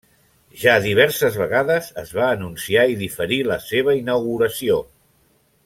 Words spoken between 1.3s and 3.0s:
vegades es va anunciar i